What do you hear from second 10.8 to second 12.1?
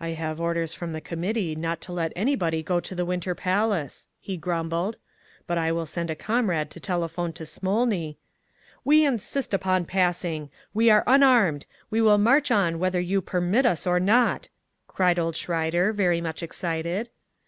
are unarmed! We